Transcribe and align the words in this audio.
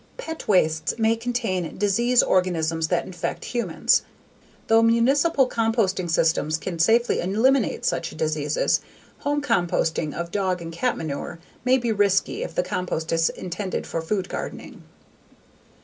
___Pet 0.17 0.39
wastes_ 0.47 0.97
may 0.97 1.15
contain 1.15 1.77
disease 1.77 2.23
organisms 2.23 2.87
that 2.87 3.05
infect 3.05 3.45
humans. 3.45 4.01
Though 4.65 4.81
municipal 4.81 5.47
composting 5.47 6.09
systems 6.09 6.57
can 6.57 6.79
safely 6.79 7.19
eliminate 7.19 7.85
such 7.85 8.09
diseases, 8.17 8.79
home 9.19 9.43
composting 9.43 10.15
of 10.15 10.31
dog 10.31 10.59
and 10.59 10.73
cat 10.73 10.97
manure 10.97 11.37
may 11.63 11.77
be 11.77 11.91
risky 11.91 12.41
if 12.41 12.55
the 12.55 12.63
compost 12.63 13.11
is 13.11 13.29
intended 13.29 13.85
for 13.85 14.01
food 14.01 14.27
gardening. 14.27 14.81